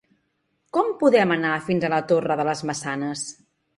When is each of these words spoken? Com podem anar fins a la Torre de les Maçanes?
Com 0.77 0.87
podem 1.03 1.33
anar 1.35 1.51
fins 1.67 1.85
a 1.85 1.91
la 1.97 1.99
Torre 2.13 2.39
de 2.41 2.47
les 2.49 2.65
Maçanes? 2.71 3.29